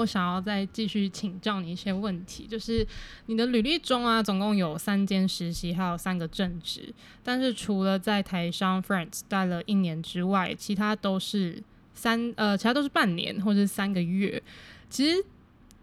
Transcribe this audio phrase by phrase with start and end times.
[0.00, 2.86] 我想要再继续请教你一些问题，就是
[3.26, 6.92] 你的履历中啊，总共有三间实习，还有三个正职，
[7.22, 11.62] 但是除了在台商 Friends 待了一年之外，其他都是
[11.94, 14.42] 三呃，其他都是半年或者是三个月。
[14.88, 15.24] 其实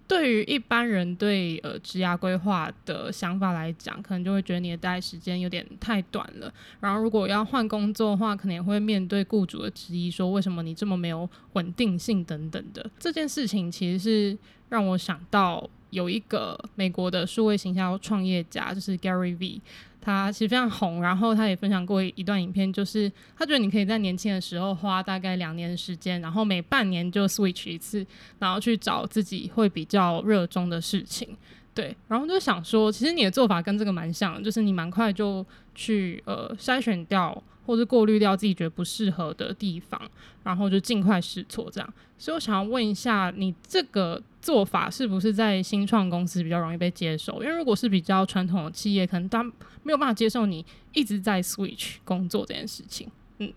[0.08, 6.52] 对于一般人对呃职涯规划的想法来讲，可能就会觉得你的待时间有点太短了。
[6.80, 12.90] 然后如果要换工作的话，可能也会面对雇主的质疑，说为什么你这么没有稳定性等等的。
[12.98, 14.38] 这件事情其实是
[14.70, 19.62] 让我想到有一个美国的数位行销创业家，就是 Gary V。
[20.00, 28.06] 他其实非常红，然后他也分享过一段影片，就是他觉得你可以在年轻的时候花大概两年时间，然后每半年就 switch 一次，
[28.40, 31.36] 然后去找自己会比较热衷的事情。
[31.74, 40.02] 对，然后就想说，其实你的做法跟这个蛮像，就是你蛮快就去呃筛选掉或者过滤掉自己觉得不适合的地方，
[40.44, 41.94] 然后就尽快试错这样。
[42.18, 44.20] 所以我想要问一下，你这个。
[44.40, 47.44] 做法是不是在新创公司比较容易被接受？
[47.44, 49.44] 因为如果是比较传统的企业，可能他
[49.84, 53.12] 没有办法接受你一直在 switch 工作这件事情。
[53.40, 53.52] 嗯。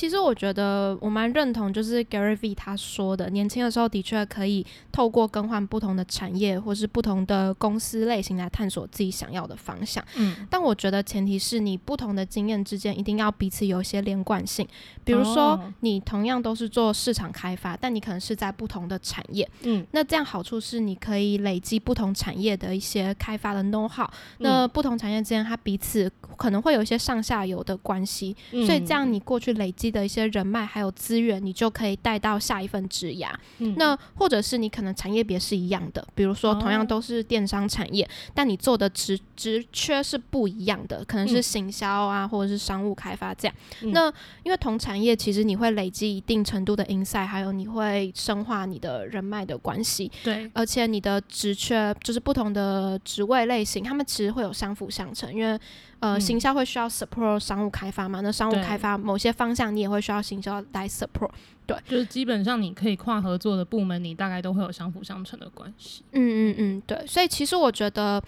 [0.00, 10.02] 其实我觉得我蛮认同，就是 Gary V 他说的，年轻的时候的确可以透过更换不同的产业或是不同的公司类型来探索自己想要的方向。
[10.16, 14.66] 嗯，但我觉得前提是你不同的经验之间一定要彼此有一些连贯性。
[15.04, 19.46] 比如说，你同样都是做市场开发，但你可能是在不同的产业。
[19.64, 24.08] 嗯，那这样好处是你可以累积不同产业的一些开发的 know how。
[24.38, 33.28] 那不同产业之间，它彼此可能会有一些上下游的关系，所以这样你过去累积的一些人脉还有资源，你就可以带到下一份职涯。
[33.58, 43.54] 嗯、那或者是你可能产业别是一样的，比如说同样都是电商产业，哦、但你做的职职缺是不一样的，可能是行销啊，嗯、或者是商务开发这样。
[43.82, 44.12] 嗯、那
[44.42, 50.10] 因为同产业，其实你会累积一定程度的 insight，还有你会深化你的人脉的关系。
[50.22, 55.58] 对，而且你的职缺就是不同的职位类型，他们其实会有相辅相成，因为。
[56.00, 58.22] 呃，嗯、行销会需要 support 商务开发嘛？
[58.22, 61.30] 那商务开发某些方向你也会需要行销来 support，
[61.66, 66.02] 对，就是基本上你可以跨合作的部门，你大概都会有相辅相成的关系。
[66.12, 68.22] 嗯嗯嗯，对，所以其实我觉得。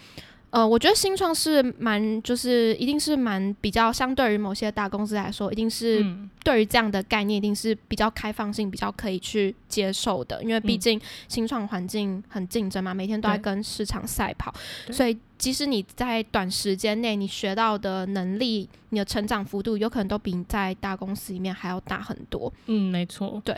[0.52, 6.04] 呃，我觉得新创是蛮，就是一定是蛮比较，相对于某些大公司来说，一定是
[6.44, 10.42] 对于这样的概念，一定是比较开放性，比较可以去接受的。
[10.42, 14.52] 因为毕竟新创环境很竞争嘛，每天都在跟市场赛跑，
[14.90, 22.52] 所以即使你在短时间内你学到的能力，你的成长幅度有可能都比你在大公司里面还要大很多。
[22.66, 23.56] 嗯，没错，对。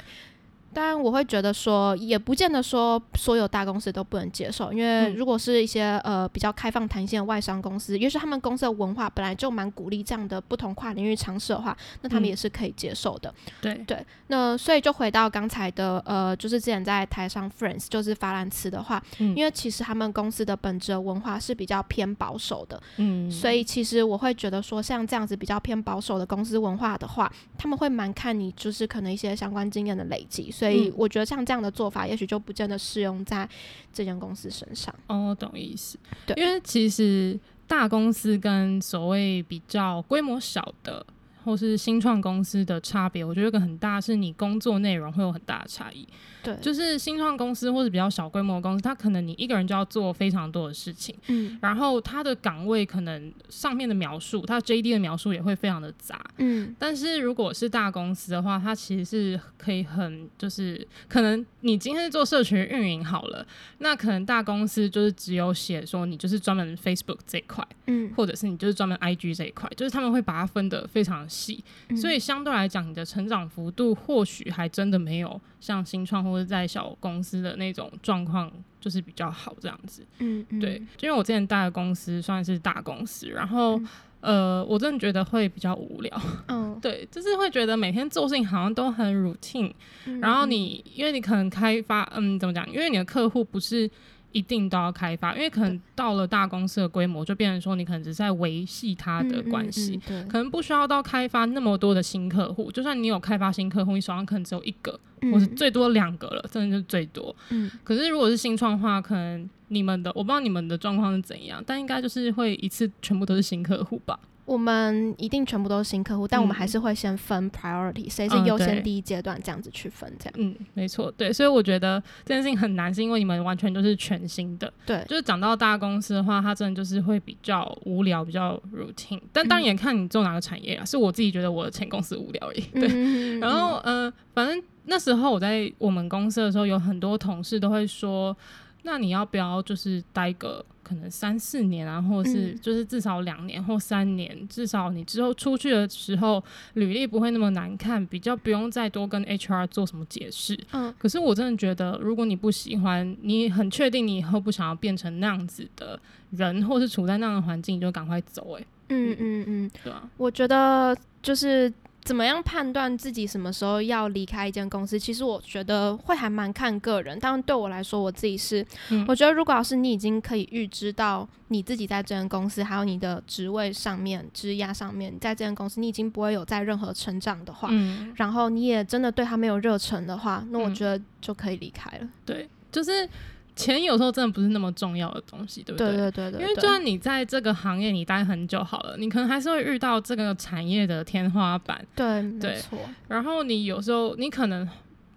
[0.75, 13.33] 当然，我会觉得说，也不见得说所有大公司都不能接受，因为如果是一些呃比较开放弹性的外商公司，也许他们公司的文化本来就蛮鼓励这样的不同跨领域尝试的话，那他们也是可以接受的。
[13.47, 30.51] 嗯、对对，那所以就回到刚才的呃，就是之前在台上 Friends 就是法兰茨的话，嗯、因为其实他们公司的本质的文化是比较偏保守的，嗯，所以其实我会觉得说，像这样子比较偏保守的公司文化的话，他们会蛮看你就是可能一些相关经验的累积。
[30.51, 30.64] 所以
[30.97, 33.49] 我觉得像这样的做法，也许就不见得适用在
[33.93, 34.95] 这间公司身上。
[35.07, 35.99] 哦，懂意思。
[36.27, 41.05] 对，因为其实大公司跟所谓比较规模小的，
[41.45, 46.07] 或是新创公司的差别，我觉得有个很大，是你工作内容会有很大的差异。
[46.43, 63.47] 对，就是新创公司或者比较小规模的公司，它可能你一个人就要做非常多的事情，嗯，然后它的岗位可能上面的描述，它 JD 的描述也会非常的杂，嗯，但是如果是大公司的话，它其实是可以很就是可能你今天是做社群运营好了，
[63.79, 78.51] 那可能大公司就是只有写说你就是专门 Facebook 这一块，嗯，或者是你就是专门 IG 这一块，就是他们会把它分得非常细，嗯，所以相对来讲，你的成长幅度或许还真的没有像新创或或者在小公司的那种状况，
[78.81, 80.05] 就是比较好这样子。
[80.19, 83.89] 嗯，嗯，对，因为我之前待的公司算是大公司，然后、嗯、
[84.25, 86.21] 呃，我真的觉得会比较无聊。
[86.49, 89.73] 嗯， 对，就是会觉得每天做事情好像都很 routine，
[90.07, 92.67] 嗯，然后你因为你可能开发，嗯，怎么讲？
[92.73, 93.91] 因为你的客户不是。
[94.35, 102.69] 一定都要开发，因为可能到了大公司的规模，就变成说你可能只是在维系他的关系，嗯嗯嗯、可能不需要到开发那么多的新客户。
[102.73, 107.33] 就算你有开发新客户，你手上可能只有一个，嗯、或是最多两个了，真的就是最多。
[107.51, 114.19] 嗯、可是如果是新创的话，可能你们的我不知道你们的状况是怎样，但应该就是会一次全部都是新客户吧。
[114.47, 120.35] 我们一定全部都是新客户，但我们还是会先分 priority，谁、嗯、是优先第一阶段这样子去分，这样。
[120.37, 124.71] 嗯，没错，对，所以我觉得这件事情很难，是因为你们完全都是全新的。
[124.85, 129.19] 对，就是讲到大公司的话，它真的就是会比较无聊，比较 routine。
[129.33, 132.61] 但当然也看你做哪个产业啊，嗯、是我自己觉得我的前公司无聊而已。
[132.75, 134.63] 对，嗯、然后嗯、呃，反正。
[134.87, 138.37] 那时候我在我们公司的时候，有很多同事都会说，
[138.85, 146.43] 那你要不要就是待个可能三四年啊，或者是就是至少两年或三年，嗯、至少你之后出去的时候
[146.75, 150.59] 履历不会那么难看，比较不用再多跟 HR 做什么解释。
[150.73, 155.99] 嗯，可是我真的觉得，如果你不喜欢，你很确定你以后不想要变成那样子的
[156.31, 158.61] 人，或是处在那样的环境，你就赶快走，欸。
[158.61, 161.73] 哎，嗯嗯嗯，对啊，我觉得就是。
[162.05, 164.99] 怎么样判断自己什么时候要离开一间公司？
[164.99, 167.19] 其实我觉得会还蛮看个人。
[167.19, 182.05] 当然对我来说，我自己是，嗯、我觉得如果要是你已经可以预知到你自己在这间公司，还有你的职位上面、职涯上面，在这间公司你已经不会有在任何成长的话，嗯、然后你也真的对他没有热忱的话，那我觉得就可以离开了。
[182.05, 183.09] 嗯、对，就是。
[183.57, 185.89] 钱有时候真的不是那么重要的东西，对不对？
[185.89, 186.41] 对对对对。
[186.41, 191.85] 因为就算你在这个行业你待很久好了，你可能还是会遇到这个产业的天花板。
[191.95, 192.79] 对，对，没错。
[193.07, 194.69] 然后你有时候你可能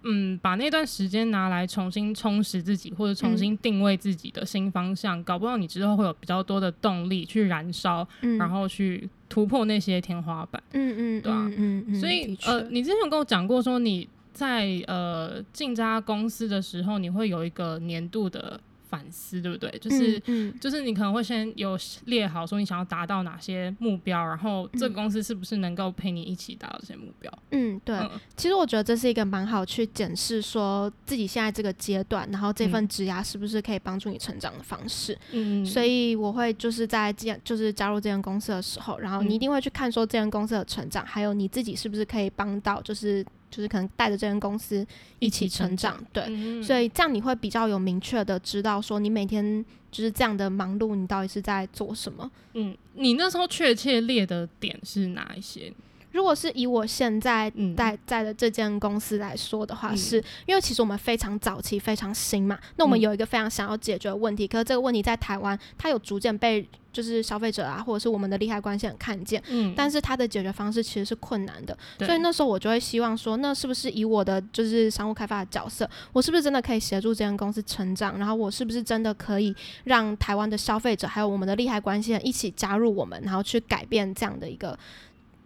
[0.04, 10.62] 嗯，把那段时间拿来重新充实自己，或者重新定位自己的新方向，嗯、搞不好你之后会有比较多的动力去燃烧，嗯、然后去突破那些天花板。
[10.72, 11.50] 嗯嗯，对啊。
[11.56, 11.94] 嗯。
[11.96, 14.08] 所以呃，你之前有跟我讲过说你。
[14.38, 19.68] 在呃进这家公司的时候，你会有一个年度的反思，对不对？
[19.80, 27.30] 就是、嗯嗯、就是你可能会先有列好说你想要达到哪些目标，然后这个公司是不是能够陪你一起达到这些目标？
[27.50, 27.96] 嗯，对。
[27.96, 35.18] 嗯、其实我觉得这是一个蛮好去检视说自己现在这个阶段，然后这份职涯是不是可以帮助你成长的方式。
[35.32, 43.26] 嗯，所以我会就是在这样就是加入这间公司的时候，然后你一定会去看说这间公司的成长，还有你自己是不是可以帮到就是。
[43.50, 44.86] 就是可能带着这间公司
[45.18, 52.30] 一起成长，对，嗯、所以这样你会比较有明确的知道说你每天就是这样的忙碌，你到底是在做什么？
[52.54, 55.72] 嗯，你那时候确切列的点是哪一些？
[56.18, 60.16] 如果是以我现在在在的这间公司来说的话，是
[60.46, 62.58] 因为其实我们非常早期、非常新嘛。
[62.74, 69.40] 那我们有一个非常想要解决的问题，可是这个问题在台湾，它有逐渐被就是消费者啊，或者是我们的利害关系人看见。
[69.48, 69.72] 嗯。
[69.76, 78.18] 但是它的解决方式其实是困难的，所以那时候我就会希望说，那是不是以我的就是商务开发的角色，我是不是真的可以协助这间公司成长？
[78.18, 79.54] 然后我是不是真的可以
[79.84, 84.76] 让台湾的消费者还有我们的利害关系人一起加入我们，然后去改变这样的一个。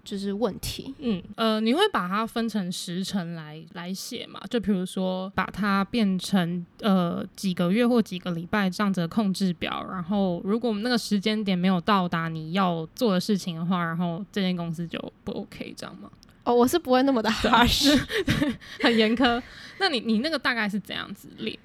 [0.05, 4.41] 就是问题，嗯呃，你会把它分成时程来来写嘛？
[4.51, 16.11] 就比如说把它变成呃几个月或几个礼拜这样子的控制表，然后如果我们那个时间点没有到达你要做的事情的话，然后这间公司就不 OK，这样吗？
[16.45, 17.97] 哦，我是不会那么的 harsh，
[18.83, 19.41] 很严苛。
[19.79, 21.57] 那你你那个大概是怎样子列？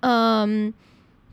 [0.00, 0.72] 嗯，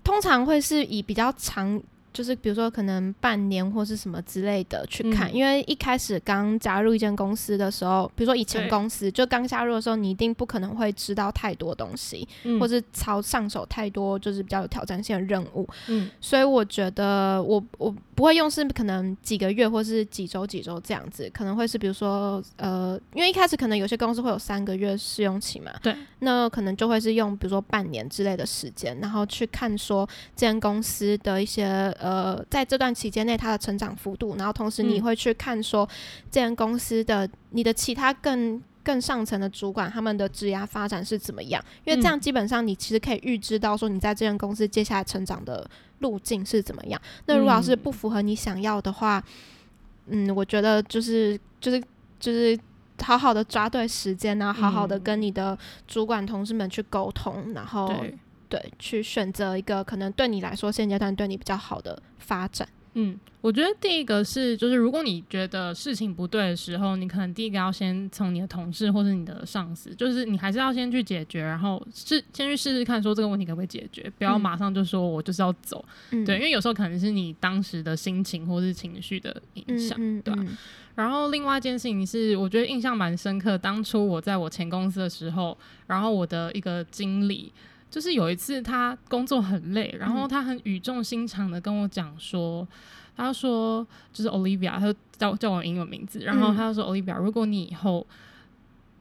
[0.05, 1.83] 通常会是以比较长。
[2.13, 15.68] 就是比如说可能半年或是什么之类的去看，嗯、因为一开始刚加入一间公司的时候，比如说以前公司就刚加入的时候，你一定不可能会知道太多东西，嗯、或是操上手太多就是比较有挑战性的任务。
[15.88, 31.91] 嗯，所以我觉得我我不会用是可能几个月或是几周几周这样子，可能会是比如说呃，因为一开始可能有些公司会有三个月试用期嘛，对，那可能就会是用比如说半年之类的时间，然后去看说这间公司的一些。
[32.03, 35.88] 呃，在这段期间内，它的成长幅度，然后同时你会去看说，
[36.29, 41.63] 这间公司的你的其他更更上层的主管他们的职涯发展是怎么样？
[41.86, 45.65] 因为这样基本上你其实可以预知到说，你在这间公司接下来成长的
[46.00, 47.01] 路径是怎么样。
[47.25, 49.24] 那如果要是不符合你想要的话，
[50.07, 51.81] 嗯，我觉得就是就是
[52.19, 52.60] 就是
[53.01, 55.57] 好好的抓对时间，然后好好的跟你的
[55.88, 57.89] 主管同事们去沟通，然后。
[58.53, 62.67] 对，去选择一个可能对你来说现阶段对你比较好的发展。
[62.93, 75.83] 嗯，我觉得第一个是，就是如果你觉得事情不对的时候，你可能第一个要先从你的同事或是你的上司，就是你还是要先去解决，然后试先去试试看，说这个问题可不可以解决，不要马上就说我就是要走。
[76.12, 80.45] 嗯、对，因为有时候可能是你当时的心情或是情绪的影响，嗯嗯嗯、对吧？
[80.93, 85.57] 然后另外一件事情是，我觉得印象蛮深刻，当初我在我前公司的时候，
[85.88, 87.51] 然后我的一个经理。
[87.93, 92.67] 就是有一次他工作很累，然后他很语重心长的跟我讲说，
[93.15, 98.03] 他说就是 Olivia，他就叫叫我英文名字，然后他说 Olivia，如果你以后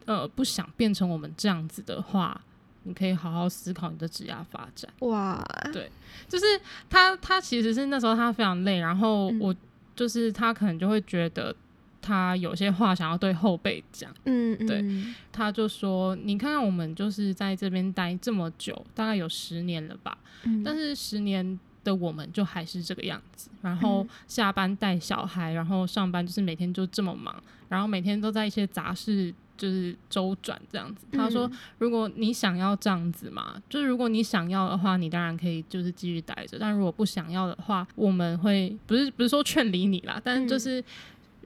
[0.04, 2.38] 呃不想变成我们这样子的话，
[2.82, 4.92] 你可以好好思考你的职业发展。
[4.98, 5.90] 哇，对，
[6.28, 6.44] 就是
[6.90, 9.56] 他他其实是那时候他非常累，然后我
[9.96, 11.56] 就是他可能就会觉得。
[12.02, 23.48] 他有些话想要对后辈讲，嗯，嗯，对，他就说：“你看看我们就是在这边待这么久，大概有十年了吧，嗯，但是十年的我们就还是这个样子。
[23.62, 31.06] 然后下班带小孩，然后上班就是每天就这么忙，然后每天都在一些杂事就是周转这样子。
[31.12, 36.58] 他说，如果你想要这样子嘛，嗯、就是如果你想要的话，你当然可以就是继续待着。
[36.58, 40.80] 但如果不想要的话，我们会不是不是说劝离你啦，但是就是。
[40.80, 40.84] 嗯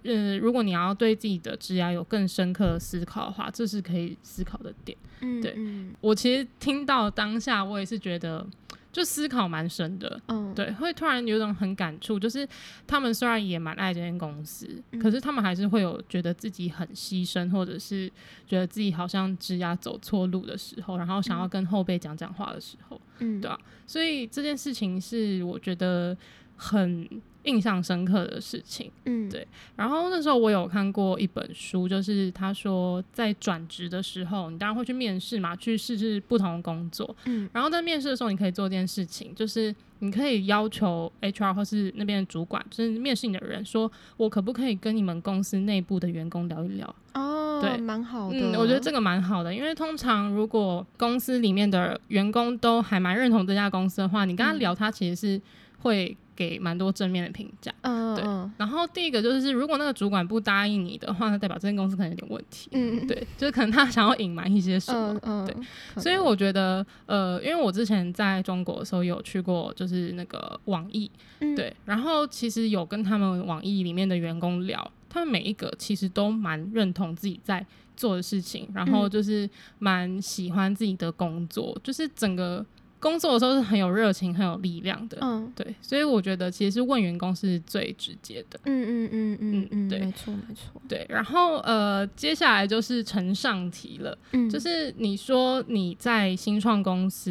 [0.06, 4.96] 呃，如果你要对自己的职涯有更深刻的思考的话，这是可以思考的点。
[5.20, 5.56] 嗯，对
[6.00, 8.46] 我其实听到当下，我也是觉得
[8.92, 10.20] 就思考蛮深的。
[10.28, 12.46] 嗯，对，会突然有种很感触，就是
[12.86, 18.10] 他们虽然也蛮爱这间公司，嗯，可是他们还是会有觉得自己很牺牲，或者是
[18.46, 26.16] 觉得自己好像职涯走错路的时候，然后想要跟后辈讲讲话的时候，嗯，对啊，所以这件事情是我觉得
[26.56, 27.08] 很。
[27.46, 29.46] 印象深刻的事情，嗯，对。
[29.74, 37.48] 然后那时候我有看过一本书，就是他说在转职的时候，你当然会去面试嘛，去试试不同的工作，嗯。
[37.52, 46.94] 然后在面试的时候，你可以做一件事情，就是你可以要求 HR 或是那边的主管，就是面试你的人，说我可不可以跟你们公司内部的员工聊一聊？
[47.14, 48.38] 哦，对，蛮好的。
[48.38, 55.40] 嗯，我觉得这个蛮好的，因为通常如果公司里面的员工都还蛮认同这家公司的话，你跟他聊，他其实是
[55.78, 56.16] 会。
[56.36, 58.22] 给蛮多正面的评价，嗯，对。
[58.58, 66.02] 然后第一个就是，如果那个主管不答应你的话，那代表这间公司可能有点问题，嗯，对，就是可能他想要隐瞒一些什么，嗯，对。
[66.02, 71.10] 所以我觉得，呃，因为我之前在中国的时候有去过，就是那个网易，
[71.56, 77.64] 对，然后其实有跟他们网易里面的员工聊，他们每一个其实都蛮认同自己在
[77.96, 82.64] 做的事情，然后就是蛮喜欢自己的工作，就是整个。
[83.06, 91.06] 工作的时候是很有热情、很有力量的，嗯，对，所以我觉得其实是问员工是最直接的，嗯嗯嗯嗯嗯，对，没错没错，对。
[91.08, 97.30] 然后呃，接下来就是呈上题了，嗯，就是你说你在新创公司，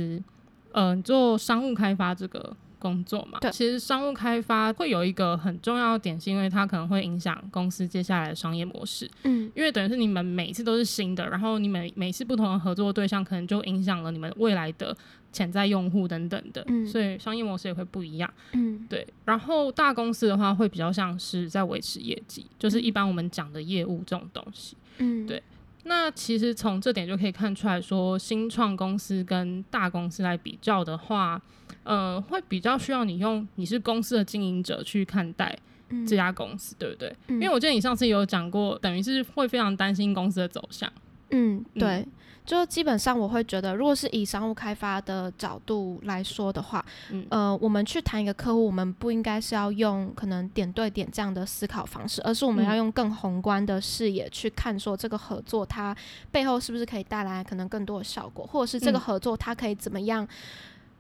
[0.72, 2.56] 嗯、呃，做商务开发这个。
[2.80, 9.10] 工作嘛，对，其实商务开发会有一个很重要的点，是因为它可能会影响公司接下来的商业模式。
[9.24, 14.96] 嗯，因为等于是你们每次都是新的，然后你们每次不同的合作对象，可能就影响了你们未来的
[15.32, 16.64] 潜在用户等等的。
[16.68, 18.32] 嗯，所以商业模式也会不一样。
[18.54, 19.08] 嗯，对。
[19.26, 24.76] 然后大公司的话，会比较像是在维持业绩，就是一般我们讲的业务这种东西。
[24.98, 25.42] 嗯，对。
[25.88, 31.40] 那其实从这点就可以看出来说，新创公司跟大公司来比较的话，
[31.86, 35.58] 呃，会比较需要你用你是公司的经营者去看待
[36.06, 37.16] 这家公司，嗯、对不对？
[37.30, 40.92] 嗯、因为我记得你上次有讲过，等于是会非常担心公司的走向。
[41.30, 42.00] 嗯，对。
[42.00, 42.08] 嗯
[42.46, 55.98] 就基本上我会觉得，如果是以商务开发的角度来说的话，嗯、呃，我们去谈一个客户，我们不应该是要用可能点对点这样的思考方式，而是我们要用更宏观的视野去看，说这个合作它
[56.32, 60.28] 背后是不是可以带来可能更多的效果，或者是这个合作它可以怎么样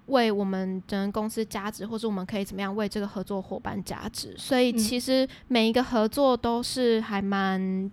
[0.07, 4.33] 为我们整个公司加值，或者我们可以怎么样为这个合作伙伴加值。
[4.37, 7.91] 所以其实每一个合作都是还蛮。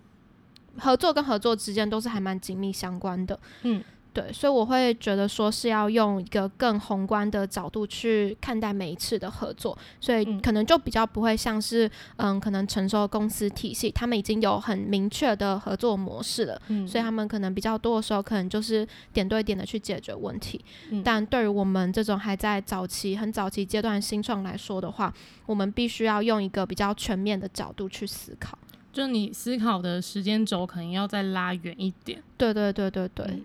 [0.75, 25.11] 合作跟合作之间都是还蛮紧密相关的，嗯，对，所以我会觉得说是要用一个更宏观的角度去看待每一次的合作，所以可能就比较不会像是，嗯，可能成熟公司体系，他们已经有很明确的合作模式了，嗯，所以他们可能比较多的时候，可能就是点对点的去解决问题，嗯，但对于我们这种还在早期、很早期阶段新创来说的话，
[25.47, 28.55] 我们必须要用一个比较全面的角度去思考。
[28.91, 32.21] 就你思考的时间轴可能要再拉远一点。
[32.37, 33.25] 对对对对对。
[33.27, 33.43] 嗯、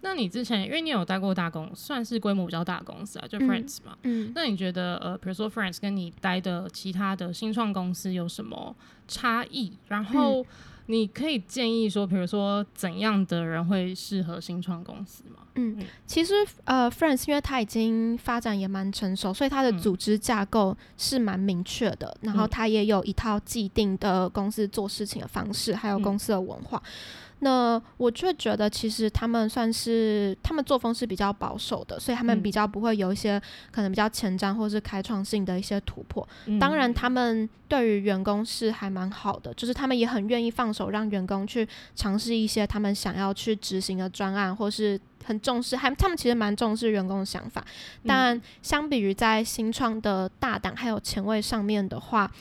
[0.00, 3.96] 那你之前因为你有待过大公司，算是规模比较大的公司啊，就 Friends 嘛。
[4.02, 4.28] 嗯。
[4.28, 8.74] 嗯，那你觉得呃，比如说 Friends 跟你待的其他的新创公司有什么
[9.08, 9.72] 差异？
[9.88, 10.42] 然后。
[10.42, 10.46] 嗯
[10.88, 15.42] 你可以建议说，比如说怎样的人会适合新创公司吗？
[15.56, 15.76] 嗯，
[16.06, 26.80] 其实呃，Friends 因为它已经发展也蛮成熟，所以它的组织架构是蛮明确的，嗯、然后它也有一套既定的公司做事情的方式，还有公司的文化。
[26.80, 33.38] 嗯那我却觉得，其实他们算是他们作风是比较保守的，所以他们比较不会有一些
[33.70, 36.26] 可能比较前瞻或是开创性的一些突破。
[36.46, 47.62] 嗯、当然，他们对于员工是还蛮好的，就是他们也很愿意放手让员工去尝试一些他们想要去执行的专案，或是很重视，还他们其实蛮重视员工的想法。
[48.06, 52.32] 但相比于在新创的大胆还有前卫上面的话，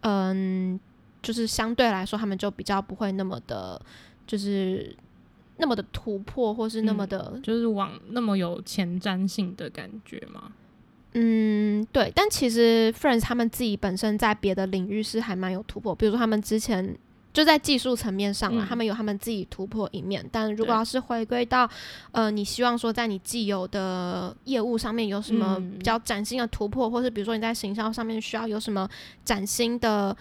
[0.00, 0.80] 嗯，
[1.22, 3.80] 就是相对来说，他们就比较不会那么的。
[4.32, 4.96] 就是
[5.58, 10.50] 那么的突破，或是那么的，嗯、就是往那么有前瞻性的感觉吗？
[11.12, 12.10] 嗯，对。
[12.16, 16.96] 但其实 Friends 他们自己本身在别的领域是还蛮有突破，比如说他们之前
[17.34, 20.26] 就在技术层面上啊，嗯、他们有他们自己突破一面。
[20.32, 21.68] 但如果要是回归到
[22.12, 28.88] 呃，你希望说在你既有的业务上面有什么比较崭新的突破，嗯、或是比如说你在行销上面需要有什么
[29.26, 30.16] 崭新的。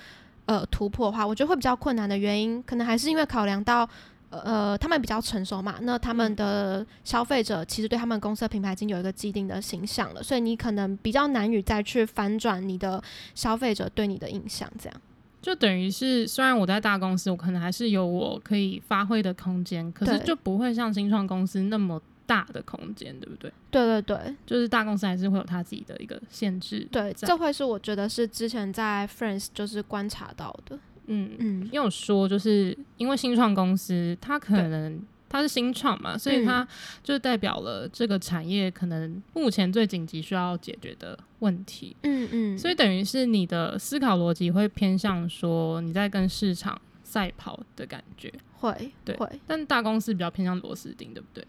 [0.52, 3.88] 呃，突破的话，我觉得会比较困难的原因，可能还是因为考量到，
[4.30, 13.02] 呃，他们比较成熟嘛，那他们的消费者其实对他们公司的品牌已经有一个既定的形象了，所以你可能比较难以再去反转你的
[13.34, 15.02] 消费者对你的印象，这样。
[15.42, 23.52] 就等于是，虽然我在大公司，我可能还是有我可以发挥的空间，可是就不会像新创公司那么大的空间，对不对？
[23.70, 26.88] 对对对，就是大公司还是会有它自己的一个限制。
[26.92, 30.78] 对，这会是我觉得是之前在 Friends 就是观察到的。
[31.08, 35.02] 嗯嗯，因为我说就是因为新创公司，它可能。
[35.34, 36.68] 它是新创嘛，所以它
[37.02, 41.96] 就代表了这个产业可能目前最紧急需要解决的问题。
[42.04, 48.30] 嗯嗯，所以等于是你的思考逻辑会偏向说你在跟市场赛跑的感觉。
[48.58, 49.40] 会，对，会。
[49.48, 51.48] 但大公司比较偏向螺丝钉，对不对？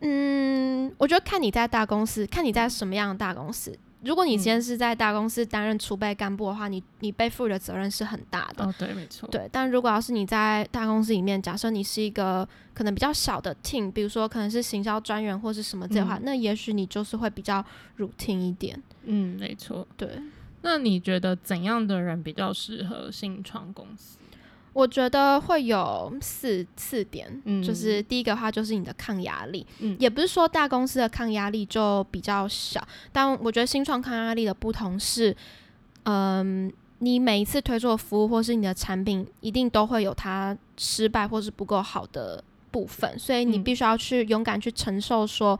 [0.00, 3.78] 嗯，我觉得看你在大公司，看你在什么样的大公司。
[4.02, 8.64] 如果你今天是在大公司担任储备干部的话，你你背负的责任是很大的。
[8.64, 9.28] 哦，对，没错。
[9.28, 17.62] 对，但如果要是你在大公司里面，假设你是一个可能比较小的 team，比如说可能是行销专员或是什么这样的话，嗯、那也许你就是会比较
[17.98, 18.82] routine 一点。
[19.04, 19.86] 嗯，没错。
[19.98, 20.08] 对。
[20.62, 24.16] 那你觉得怎样的人比较适合新创公司？
[24.72, 35.36] 我觉得会有四四点，嗯，就是第一个话就是你的抗压力，嗯，也不是说大公司的抗压力就比较小，但我觉得新创抗压力的不同是，
[36.04, 45.58] 嗯，你每一次推出的服务或是你的产品，一定都会有它失败或是不够好的部分，所以你必须要去勇敢去承受说。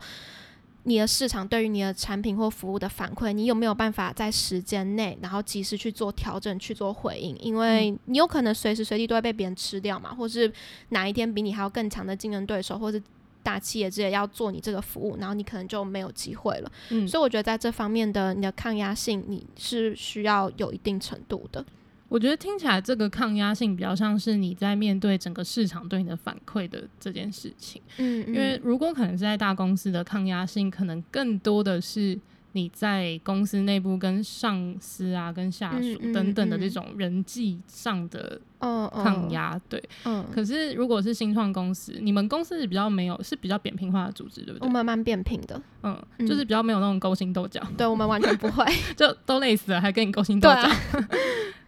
[0.83, 7.37] 你的市场对于你的产品或服务的反馈，你有没有办法在时间内，然后及时去做调整、去做回应？
[7.39, 10.51] 因为你有可能随时随地都会被别人吃掉嘛，或是
[10.89, 13.01] 哪一天比你还要更强的竞争对手，或是
[13.43, 16.71] 大企业之类要做你这个服务，然后你可能就没有机会了。
[16.89, 21.63] 嗯，所以我觉得在这方面的你的抗压性，你是需要有一定程度的。
[22.11, 27.81] 我觉得听起来这个抗压性比较像是你在面对整个市场对你的反馈的这件事情。
[27.99, 32.19] 嗯，嗯，因为如果可能是在大公司的抗压性，可能更多的是
[32.51, 39.57] 你在公司内部跟上司啊、跟下属等等的这种人际上的抗压。
[39.69, 40.25] 对，嗯。
[40.33, 44.67] 可是如果是新创公司，你们公司是比较没有，是比较扁平化的组织，对不对？
[44.67, 45.97] 我们蛮扁平的，嗯，
[46.27, 47.65] 就是比较没有那种勾心斗角。
[47.77, 48.65] 对，我们完全不会，
[48.97, 50.63] 就都累死了，还跟你勾心斗角。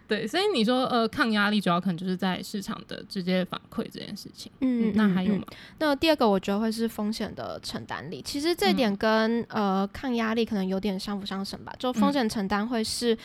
[0.06, 4.52] 对，所以你说呃，抗压力主要可能就是在市场的直接反馈这件事情。
[4.60, 5.44] 嗯，嗯，那还有吗？
[5.80, 8.22] 那第二个我觉得会是风险的承担力。
[8.22, 11.74] 其实这点跟、嗯、呃抗压力可能有点相辅相成吧。
[11.80, 13.18] 就风险承担会是、嗯，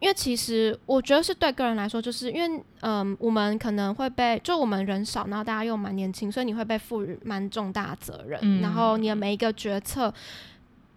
[0.00, 10.14] 因为其实我觉得是对个人来说，就是因为嗯、呃，我们可能会被就我们人少，然后大家又蛮年轻，所以你会被赋予蛮重大责任、嗯，然后你的每一个决策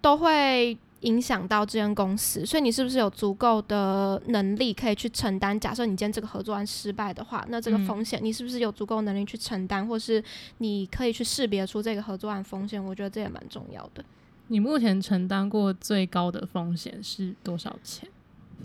[0.02, 0.78] 都会。
[1.02, 5.58] 影响到这间公司，所以你是不是有足够的能力可以去承担？
[5.60, 10.22] 假设你今天这个合作案失败的话，那这个风险你是不是有足够能力去承担，或是
[10.58, 12.84] 你可以去识别出这个合作案风险？
[12.84, 14.04] 我觉得这也蛮重要的。
[14.48, 18.10] 你目前承担过最高的风险是多少钱？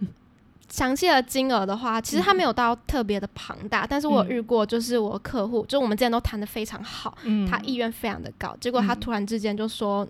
[0.68, 10.04] 详细的金额的话，其实它没有到特别的庞大，嗯，但是我遇过，就是我客户，就我们之前都谈的非常好，嗯，他意愿非常的高，结果他突然之间就说。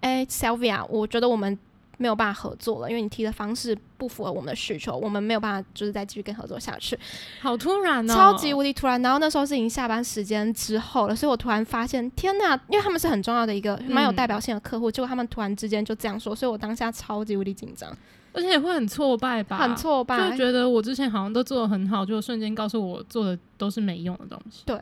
[0.00, 1.58] 哎、欸，Sylvia，我觉得我们
[1.98, 6.98] 没有办法合作了，因为你提的方式不符合我们的需求，我们没有办法就是再继续跟合作下去。
[7.40, 9.00] 好突然哦，超级无敌突然。
[9.00, 12.54] 然后那时候是已经下班时间之后了，所以我突然发现，天哪！
[12.68, 17.90] 因为他们是很重要的一个蛮有代表性的客户，嗯，结果他们突然之间就这样说，所以我当下超级无敌紧张，
[18.34, 19.56] 而且也会很挫败吧？
[19.56, 24.64] 很挫败，就觉得我之前好像都做的很好，就瞬间告诉我做的都是没用的东西。
[24.66, 24.78] 对，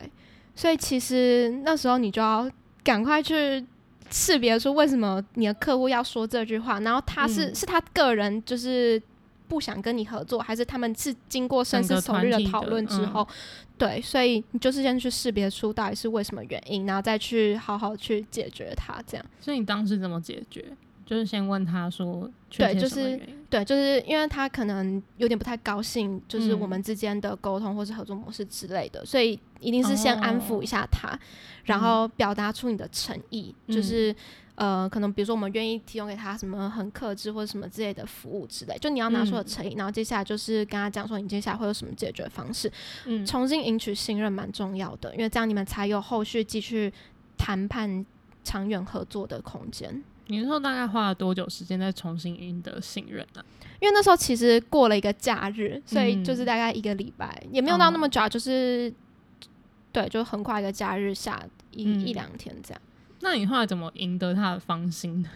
[0.53, 2.51] 所以其实那时候你就要
[2.83, 3.65] 赶快去。
[4.11, 9.01] 识别出为什么你的客户要说这句话，然后他是、嗯、是他个人就是
[9.47, 13.35] 不想跟你合作，还是他们是经过深思熟虑的讨论之后、嗯，
[13.77, 19.25] 对，所以你就是先去识别出到底是为什么原因，然后再去好好去解决它，这样。
[19.39, 20.65] 所以你当时怎么解决？
[21.05, 31.19] 就是先问他说，对，就是对，就是因为他可能有点不太高兴，就是我们之间的沟通或是合作模式之类的、嗯，所以一定是先安抚一下他，哦、
[31.65, 34.15] 然后表达出你的诚意，嗯、就是
[34.55, 42.71] 呃，可能比如说我们愿意提供给他什么很克制或者什么之类的服务之类，就你要拿出的诚意、嗯，然后接下来就是跟他讲说你接下来会有什么解决方式，
[43.05, 46.91] 嗯，重新赢取信任蛮重要的，因为这样你们才有后续继续
[47.37, 48.03] 谈判
[48.43, 50.03] 长远合作的空间。
[50.27, 53.45] 你那时候大概花了多久时间再重新赢得信任呢、啊？
[53.79, 59.47] 因为那时候其实过了一个假日，所以就是大概一个礼拜、嗯，也没有到那么久，就是、哦、
[59.91, 62.81] 对，就很快一个假日下一、嗯、一两天这样。
[63.21, 65.29] 那你后来怎么赢得他的芳心呢？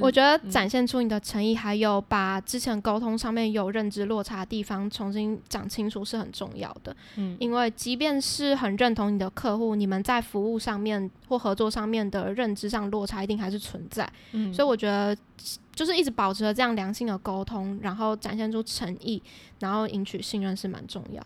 [0.00, 6.96] 我觉得展现出你的诚意，还有把之前沟通上面有认知落差的地方重新讲清楚是很重要的。
[7.16, 14.10] 嗯，因为即便是很认同你的客户，你们在服务上面或合作上面的认知上落差一定还是存在。
[14.32, 15.16] 嗯，所以我觉得
[15.74, 19.22] 就是一直保持着这样良性的沟通，然后展现出诚意，
[19.58, 21.22] 然后赢取信任是蛮重要。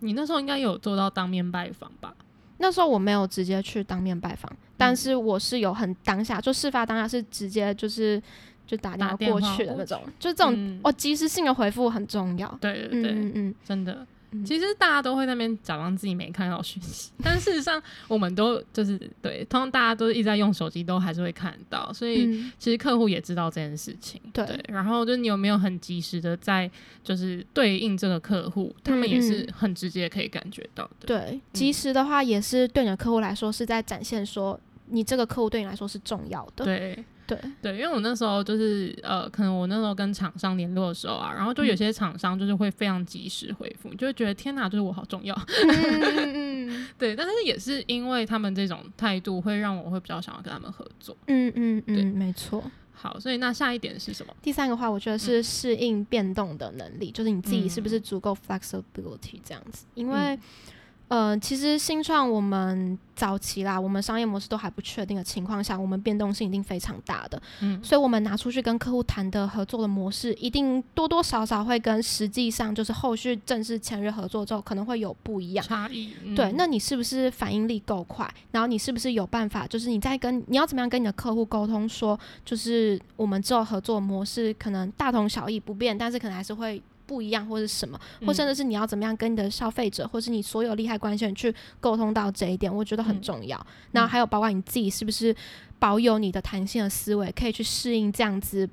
[0.00, 2.14] 你那时候应该有做到当面拜访吧？
[2.62, 8.22] 那时候我没有直接去当面拜访，嗯，但是我是有很当下，就事发当下是直接就是
[8.64, 12.48] 就打电话过去的那种，就这种，嗯，哦，及时性的回复很重要。
[12.60, 14.06] 对对对，嗯嗯，真的。
[14.44, 22.26] 其实大家都会在那边假装自己没看到讯息，但事实上我们都就是对，通常大家都一直在用手机，都还是会看到，所以
[22.58, 24.20] 其实客户也知道这件事情。
[24.24, 26.70] 嗯、对，然后就是你有没有很及时的在
[27.04, 31.06] 就是对应这个客户，他们也是很直接可以感觉到的。
[31.06, 36.64] 对，及时的话也是对你的客户来说是在展现说你这个客户对你来说是重要的。
[36.64, 37.04] 对。
[37.26, 45.34] 对对，因为我那时候就是呃，可能我那时候跟厂商联络的时候啊，然后就有些厂商就是会非常及时回复，嗯、就会觉得天哪，就是我好重要。
[45.68, 51.16] 嗯嗯、 对，但是也是因为他们这种态度，会让我会比较想要跟他们合作。
[51.26, 52.62] 嗯嗯嗯，对没错。
[52.92, 54.34] 好，所以那下一点是什么？
[54.42, 60.34] 第三个话，我觉得是适应变动的能力，嗯、就是你自己是不是足够 flexibility 这样子，因为。
[60.34, 60.40] 嗯
[61.08, 67.40] 呃，其实新创我们早期啦，我们商业模式都还不确定的情况下，我们变动性一定非常大的。
[67.60, 76.14] 嗯，所以我们拿出去跟客户谈的合作的模式，一定多多少少会跟实际上就是后续正式签约合作之后可能会有不一样差异。
[76.24, 78.26] 嗯、对，那你是不是反应力够快？
[78.50, 79.66] 然后你是不是有办法？
[79.66, 86.82] 就是你在跟你要怎么样跟你的客户沟通说，就是我们之后合作模式可能大同小异不变，但是可能还是会。
[87.12, 93.66] 不一样，或是什么，或甚至是你要怎么样跟你的消费者，嗯、或是你所有利害关系人去沟通到这一点，我觉得很重要。
[93.90, 95.36] 那、嗯、还有包括你自己是不是
[95.78, 98.66] 保有你的弹性的思维，可以去适应这样子，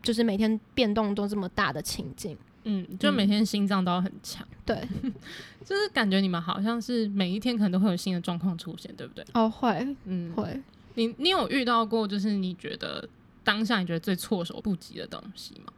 [0.00, 2.38] 就是每天变动都这么大的情境。
[2.62, 4.46] 嗯，就每天心脏都要很强。
[4.64, 4.76] 对，
[5.66, 9.24] 就是感觉你们好像是每一天可能都会有新的状况出现，对不对？
[9.34, 10.62] 哦，会，嗯，会。
[10.94, 13.08] 你你有遇到过，就是你觉得
[13.42, 15.72] 当下你觉得最措手不及的东西吗？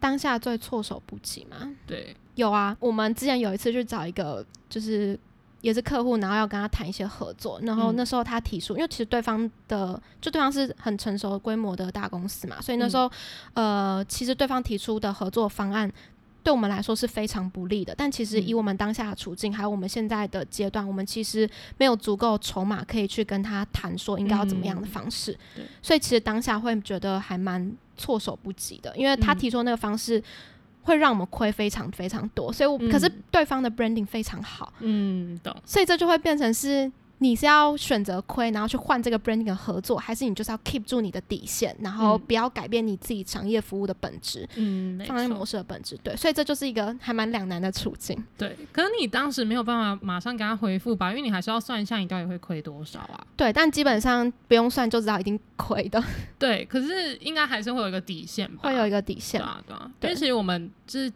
[0.00, 1.56] 当下最措手不及嘛？
[1.86, 2.76] 对，有啊。
[2.80, 5.18] 我们之前有一次去找一个，就是
[5.60, 7.60] 也是客户，然后要跟他谈一些合作。
[7.62, 13.06] 然后那时候他提出，嗯、因为其实对方的就对方是很成熟规模的大公司嘛，所以那时候、
[13.54, 15.92] 嗯、呃，其实对方提出的合作方案
[16.42, 17.94] 对我们来说是非常不利的。
[17.96, 21.48] 但其实以我们当下的处境，还有我们现在的阶段，我们其实
[21.78, 25.36] 没有足够筹码可以去跟他谈说应该要怎么样的方式。
[25.56, 27.76] 嗯、所以其实当下会觉得还蛮。
[28.00, 30.24] 措手不及的，因为他提出那个方式
[30.84, 36.90] 会让我们亏非常非常多，所以我、嗯、可是对方的 branding 非常好，嗯，懂，所以这就会变成是。
[37.22, 48.16] 你是要选择亏，然后去换这个 branding 的合作，还是你就是要 keep 住你的底线，然后不要改变你自己商业服务的本质，嗯，商业模式的本质，对，所以这就是一个还蛮两难的处境。
[48.38, 53.26] 对，可是你当时没有办法马上给他回复吧，因为你还是要算一下你到底会亏多少啊。
[53.36, 56.02] 对，但基本上不用算就知道一定亏的。
[56.38, 58.62] 对，可是应该还是会有一个底线吧？
[58.62, 59.90] 会有一个底线，对啊，对啊。
[60.00, 61.12] 对，其实我们就是。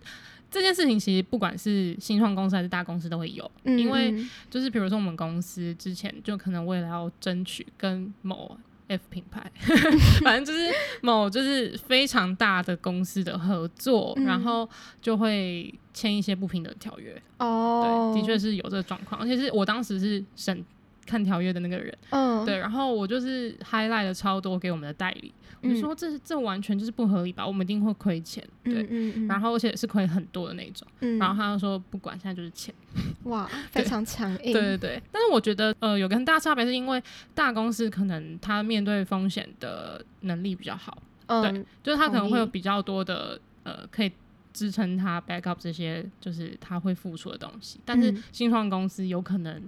[0.54, 4.14] 这件事情其实不管是新创公司还是大公司都会有，嗯、因为
[4.48, 9.50] 就是比如说我们公司之前就可能为了要争取跟某 F 品牌，
[10.22, 14.68] 反正就是某就是非常大的公司的合作，嗯、然后
[15.02, 17.20] 就会签一些不平等条约。
[17.38, 20.64] 哦，对，的确是有这个状况，而且是我当时是审
[21.06, 21.96] 看条约的那个人。
[22.10, 25.32] 嗯，对，然后我就是 highlight 了超多给我们的代理。
[25.62, 27.46] 我就说这这完全就是不合理吧？
[27.46, 30.86] 我们一定会亏钱，对，嗯嗯嗯、然后而且是亏很多的那种。
[31.00, 32.74] 嗯、然后他就说不管，现在就是钱。
[33.22, 34.52] 哇， 非常强硬。
[34.52, 37.02] 对对对，但是我觉得呃，有个很大差别是因为
[37.34, 44.12] 大公司可能他面对风险的能力比较好，嗯、对，就是他可能会有比较多的呃可以
[44.52, 49.62] 支撑他 back up 这些就是他会付出的东西，但是新创公司有可能。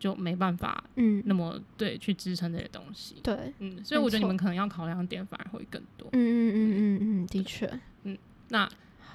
[0.00, 7.70] 就没办法，嗯，那么对去支撑这些东西，对，嗯，所以我觉得你们可能要考量点反而会更多，嗯嗯嗯嗯嗯，的确，
[8.04, 8.68] 嗯，那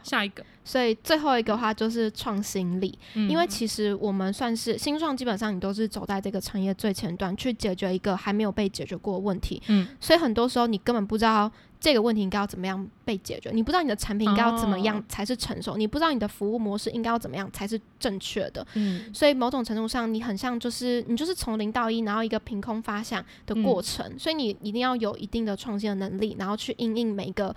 [0.06, 11.52] 下一个，所以最后一个话就是创新力，嗯、因为其实我们算是新创，基本上你都是走在这个产业最前端去解决一个还没有被解决过的问题，嗯，所以很多时候你根本不知道。
[11.78, 13.52] 这个问题应该要怎么样被解决？
[13.54, 18.66] 你不知道你的产品应该要怎么样才是成熟，哦、你不知道你的服务模式应该要怎么样才是正确的。
[18.74, 24.04] 嗯，所以某种程度上，你很像就是你就是从零到一，然后一个凭空发想的过程。
[24.08, 27.56] 嗯、所以你一定要有一定的创新的能力，然后去应应每一个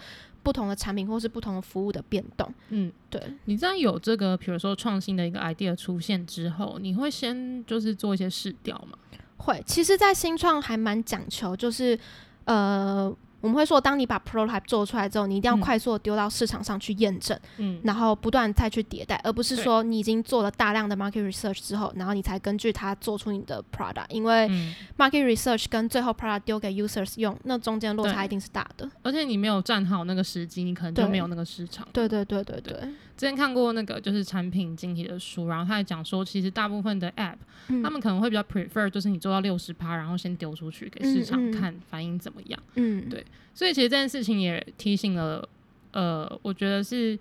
[0.49, 2.51] 不同的产品或是不同的服务的变动。
[2.71, 3.23] 嗯，对。
[3.45, 8.97] 你在有这个比如说创新的一个 idea 出现之后，你会先就是做一些试调吗？
[9.37, 9.63] 会。
[9.67, 11.99] 其实，在新创还蛮讲求，就是
[12.47, 13.15] 呃。
[13.41, 24.07] 我们会说，当你把 prototype 做出来之后，你一定要快速的丢到市场上去验证，嗯，然后不断再去迭代，而不是说你已经做了大量的 market research 之后，然后你才根据它做出你的 product。
[24.09, 24.49] 因为
[24.97, 28.91] market research 跟最后 product 丢给 users 用，那中间落差一定是大的。
[29.03, 31.87] 而且你没有站好那个时机，你可能就没有那个市场。
[31.93, 32.89] 对对对对对，对。
[33.19, 42.63] 之前看过那个就是产品经理的书，然后他也讲说，其实大部分的 app，嗯，他们可能会比较 prefer 就是你做到六十趴，然后先丢出去给市场看反应怎么样。
[42.77, 43.23] 嗯，对。
[43.53, 45.47] 所以其实这件事情也提醒了，
[45.91, 47.19] 呃，我觉得是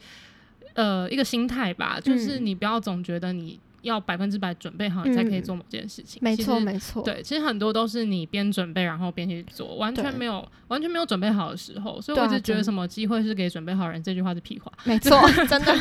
[0.75, 3.59] 呃一个心态吧，就是你不要总觉得你。
[3.87, 6.19] 要百分之百准备好，你才可以做某件事情。
[6.21, 7.01] 没错，没错。
[7.03, 11.99] 对，其实很多都是你边准备，然后边去做，完全没有完全没有准备好的时候。
[12.01, 14.71] 所以我一直觉得什么机会是给准备好人，这句话是屁话。
[14.83, 15.73] 没错， 真的。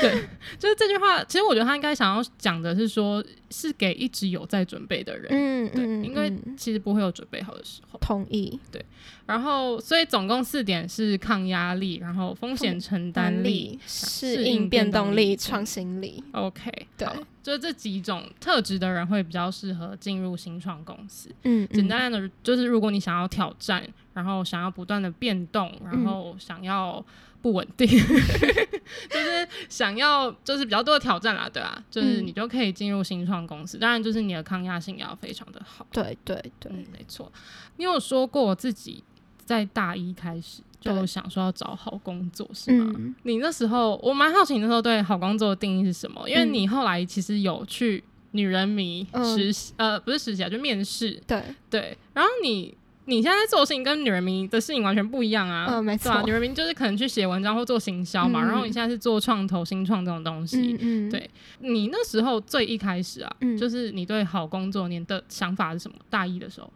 [0.00, 0.24] 对，
[0.58, 1.22] 就是这句话。
[1.24, 5.28] 其实我觉得他应该想要讲的是说，是给一直有在准备的人。
[5.30, 6.04] 嗯对嗯。
[6.04, 7.98] 因为其实不会有准备好的时候。
[8.00, 8.58] 同意。
[8.70, 8.84] 对。
[9.26, 16.22] 然后，所以总共四点是抗压力，然后风险承担力、适应变动力、创新力。
[16.32, 17.08] OK，对，
[17.42, 21.28] 就这几种特质的人会比较适合进入新创公司。
[21.42, 27.04] 嗯，简单的就是，如果你想要挑战，然后想要不断的变动，然后想要
[27.42, 33.78] 不稳定， 就是想要就是比较多的挑战啦，对啊，就是你就可以进入新创公司。
[33.78, 35.86] 当然，就是你的抗压性也要非常的好。
[35.92, 37.30] 对对对，嗯，没错。
[37.76, 39.02] 你有说过自己。
[39.46, 42.92] 在大一开始就想说要找好工作是吗？
[42.96, 46.28] 嗯、你那时候我蛮好奇，你那时候对好工作的定义是什么？
[46.28, 51.20] 因为你后来其实有去女人迷实习，嗯、呃，不是实习啊，就面试。
[51.26, 51.96] 对对。
[52.12, 55.66] 然后你你现在在做的事情跟女人迷的事情完全不一样啊。
[55.68, 56.22] 嗯，没错。
[56.22, 60.76] 女人迷就是可能去写文章或做行销嘛，嗯、然后你现在是做创投、新创这种东西。
[60.80, 61.30] 嗯，嗯对。
[61.60, 65.96] 你那时候最一开始啊，嗯、就是你对好工作你的想法是什么？
[66.10, 66.72] 大一的时候。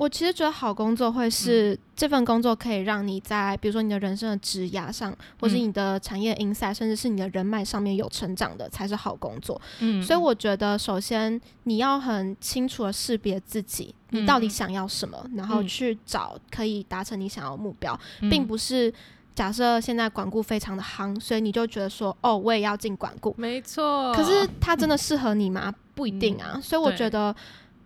[0.00, 9.60] 我其实觉得好工作会是这份工作可以让你在比如说你的人生的职涯上，或是你的产业 insight，甚至是你的人脉上面有成长的才是好工作。
[9.80, 18.90] 嗯，所以我觉得首先你要很清楚的识别自己，你到底想要什么，然后去找可以达成你想要的目标，并不是
[19.34, 23.34] 假设现在管顾非常的夯，所以你就觉得说哦，我也要进管顾。
[23.36, 24.14] 没错。
[24.14, 25.74] 可是它真的适合你吗？
[25.94, 26.58] 不一定啊。
[26.62, 27.36] 所以我觉得。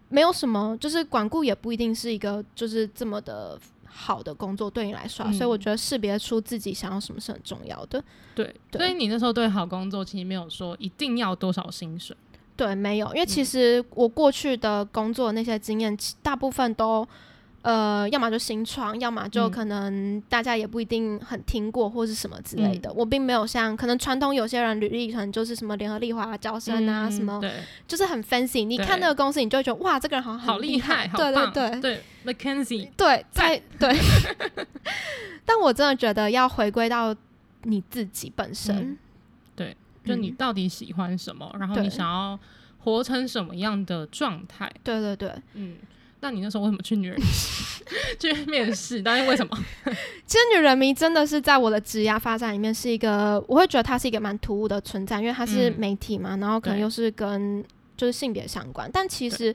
[0.09, 8.03] 没有什么，就是管顾也不一定是一个就是这么的好的工作对你来说，嗯、所以我觉得识别出自己想要什么是很重要的。
[8.35, 12.17] 对，对所以你那时候对好工作其实没有说一定要多少薪水。
[12.57, 17.07] 对，没有，因为其实我过去的工作那些经验，大部分都。
[17.65, 22.91] 呃，要么就新创，要么就可能大家也不一定很听过或是什么之类的。
[22.91, 27.51] 嗯、我并没有像可能传统有些人履历可能就是什么联合利华、招生啊，嗯、什么，对
[27.89, 28.67] 就是很 fancy。
[28.67, 33.99] 你看那个公司，你就会觉得哇，这个人好像好厉害，对对对，对，McKinsey，对，在对。
[35.47, 37.17] 但我真的觉得要回归到
[37.63, 38.99] 你自己本身，嗯、
[39.57, 39.75] 对，
[40.05, 42.39] 就你到底喜欢什么，嗯、然后你想要
[42.81, 44.71] 活成什么样的状态？
[44.83, 45.79] 对对对，嗯。
[46.25, 47.27] 那你那时候为什么去女人迷
[48.19, 49.03] 去面试？
[49.03, 49.55] 但是为什么？
[50.25, 57.63] 其实女人迷真的是在我的职涯发展里面是一个，我会觉得它是一个蛮突兀的存在，因为它是媒体嘛，嗯、然后可能又是跟
[57.95, 58.89] 就是性别相关。
[58.91, 59.55] 但其实，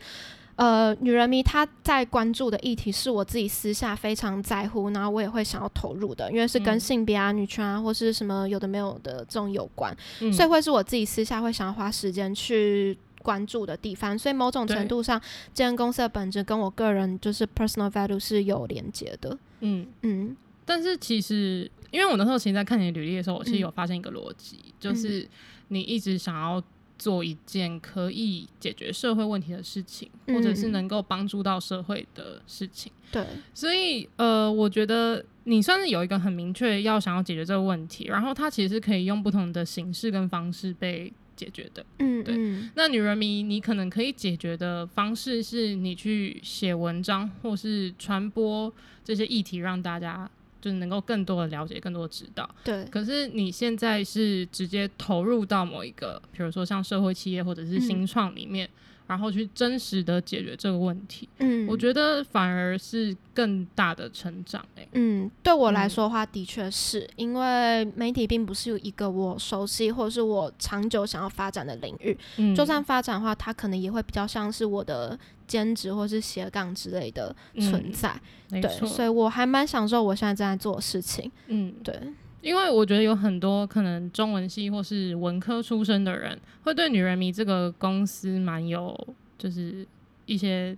[0.58, 12.96] 呃，女人迷她在关注的议题是我自己私下非常在乎，然后我也会想要投入的，因为是跟性别啊、女权啊或是什么有的没有的这种有关，嗯、所以会是我自己私下会想要花时间去。
[13.20, 19.38] 关注的地方，所以某种程度上，对这间公司的本质跟我个人就是 personal value 是有连接的。
[19.60, 25.28] 嗯嗯，但是其实，因为我那时候其实，在看你履历的时候，我其实有发现一个逻辑，嗯、就是
[25.68, 26.64] 你一直想要
[26.98, 32.92] 做一件可以解决社会问题的事情，嗯、或者是能够帮助到社会的事情。
[33.12, 41.12] 对，所以呃，我觉得你算是有一个很明确要想要解决这个问题，然后它其实可以用不同的形式跟方式被。
[41.40, 42.36] 解决的，嗯，对。
[42.76, 48.72] 那女人迷，你可能可以解决的方式是你去写文章，或是传播
[49.06, 52.50] 这些议题，让大家就是能够更多的了解，更多的知道。
[52.66, 52.84] 对。
[52.92, 58.68] 可是你现在是直接投入到某一个，比如说像社会企业或者是新创里面。
[58.68, 58.72] 嗯
[59.10, 72.80] 然后去真实的解决这个问题，嗯，我觉得反而是更大的成长，欸，嗯，对我来说的话，的确是，嗯，因为媒体并不是一个我熟悉或者是我长久想要发展的领域，嗯，就算。
[72.90, 78.20] 发展的话，它可能也会比较像是我的兼职或是斜杠之类的存在，
[78.52, 81.94] 嗯，对，所以我还蛮享受我现在正在做的事情，嗯，对。
[82.42, 88.96] 因为我觉得有很多可能中文系或是文科出身的人，会对女人迷这个公司蛮有，
[89.38, 89.86] 就是
[90.26, 90.76] 一些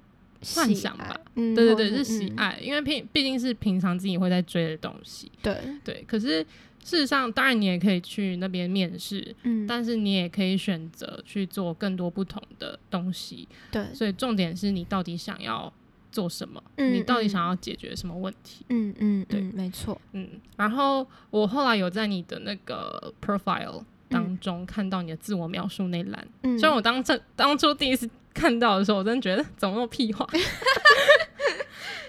[0.55, 5.55] 幻想吧，嗯，对对对，是喜爱，嗯、因为毕毕竟是平常自己会在追的东西，对。
[5.83, 6.03] 对。
[6.07, 6.41] 可是
[6.83, 13.85] 事实上，当然你也可以去那边面试，嗯，但是你也可以选择去做更多不同的东西，对。
[13.93, 15.71] 所以重点是你到底想要
[16.11, 16.61] 做什么？
[16.77, 18.65] 嗯、你到底想要解决什么问题？
[18.69, 20.27] 嗯嗯，对，嗯、没错，嗯。
[20.57, 28.09] 然后我后来有在你的那个 profile 当中看到你的自我描述那栏，嗯，虽然我当这当初第一次。
[28.33, 30.25] 看到的时候，我真的觉得 怎么那么屁话？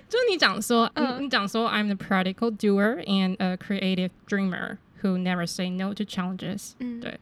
[0.08, 6.74] 就是你讲说，嗯、你讲说，I'm the practical doer and a creative dreamer who never say no to challenges。
[6.78, 7.18] 嗯，对。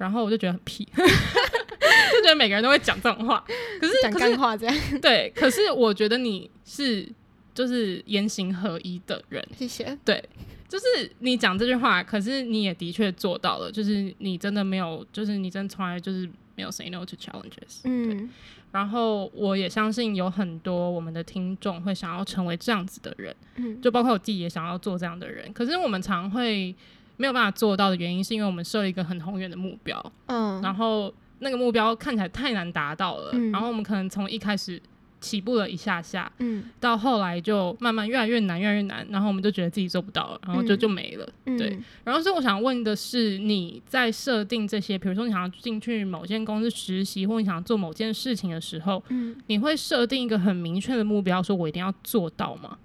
[0.00, 3.44] 然后我就觉得很屁， 就觉得每个人都会讲这种话。
[3.80, 4.74] 可是讲干话这样。
[5.00, 7.06] 对，可是我觉得你是
[7.54, 9.46] 就是言行合一的人。
[9.56, 9.96] 谢谢。
[10.04, 10.22] 对，
[10.68, 16.28] 就是你讲这句话，可是你也的确做到了，就是你真的没有，就是你真的从来就是。
[16.56, 17.80] 没有 say no to challenges。
[17.84, 18.28] 嗯，
[18.70, 25.50] 然后我也相信有很多我们的听众会想要成为这样子的人，嗯，就包括我自己也想要做这样的人。
[25.54, 26.74] 可是我们常会
[27.20, 34.80] 没有办法做到的原因，是因为我们设了一个很宏远的目标，嗯，然后那个目标看起来太难达到了，嗯，然后我们可能从一开始。
[35.22, 41.78] 起步了一下下，嗯，到后来就慢慢越来越难，越来越难，然后我们就觉得自己做不到了，然后就就没了，嗯、对。
[42.02, 52.78] 然后所以我想问的是，你在设定这些，比如说你想要进去某间公司实习，或你想要做某件事情的时候，嗯，你会设定一个很明确的目标，说我一定要做到吗？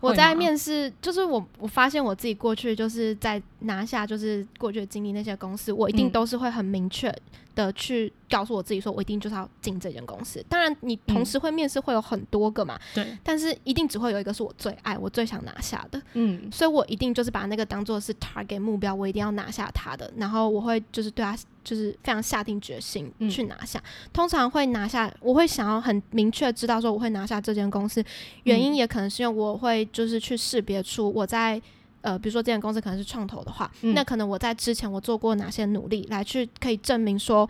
[0.00, 7.12] 我在面试，就是我我发现我自己过去就是在拿下，就是过去的经历那些公司，我一定都是会很明确
[7.58, 10.44] 的去告诉我自己，说我一定就是要进这间公司。
[10.48, 20.08] 当然，你同时会面试会有很多个嘛，对，但是一定只会有一个是我最爱、我最想拿下的，嗯，所以我一定就是把那个当做是 target 目标，我一定要拿下它的。
[20.16, 23.82] 然后我会就是对他就是非常下定决心去拿下。
[24.12, 28.04] 通常会拿下，我会想要很明确知道说我会拿下这间公司，
[28.44, 31.60] 原因也可能是因为我会就是去识别出我在。
[32.08, 37.48] 呃，比如说这间公司可能是创投的话，嗯、那可能我在之前我做过哪些努力，来去可以证明说，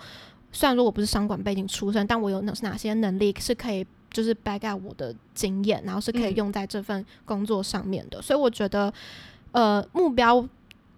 [0.51, 8.19] 虽然说我不是商管背景出身，但我有哪哪些能力是可以就是 back up 我的经验，然后是可以用在这份工作上面的。
[8.19, 8.93] 嗯、所以我觉得，
[9.53, 10.45] 呃，目标